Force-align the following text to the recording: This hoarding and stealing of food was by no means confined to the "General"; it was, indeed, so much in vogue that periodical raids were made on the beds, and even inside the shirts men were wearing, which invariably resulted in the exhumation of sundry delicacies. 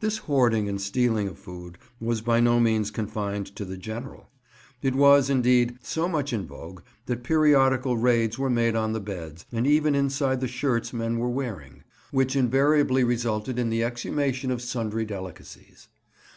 This 0.00 0.18
hoarding 0.18 0.68
and 0.68 0.80
stealing 0.80 1.28
of 1.28 1.38
food 1.38 1.78
was 2.00 2.20
by 2.20 2.40
no 2.40 2.58
means 2.58 2.90
confined 2.90 3.46
to 3.54 3.64
the 3.64 3.76
"General"; 3.76 4.28
it 4.82 4.96
was, 4.96 5.30
indeed, 5.30 5.78
so 5.80 6.08
much 6.08 6.32
in 6.32 6.48
vogue 6.48 6.80
that 7.06 7.22
periodical 7.22 7.96
raids 7.96 8.36
were 8.36 8.50
made 8.50 8.74
on 8.74 8.92
the 8.92 8.98
beds, 8.98 9.46
and 9.52 9.64
even 9.64 9.94
inside 9.94 10.40
the 10.40 10.48
shirts 10.48 10.92
men 10.92 11.16
were 11.16 11.30
wearing, 11.30 11.84
which 12.10 12.34
invariably 12.34 13.04
resulted 13.04 13.56
in 13.56 13.70
the 13.70 13.84
exhumation 13.84 14.50
of 14.50 14.60
sundry 14.60 15.04
delicacies. 15.04 15.86